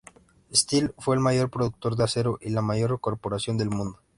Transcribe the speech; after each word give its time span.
Steel 0.51 0.95
fue 0.97 1.13
el 1.15 1.21
mayor 1.21 1.51
productor 1.51 1.95
de 1.95 2.03
acero 2.03 2.39
y 2.41 2.49
la 2.49 2.63
mayor 2.63 2.99
corporación 2.99 3.55
del 3.59 3.69
mundo. 3.69 3.99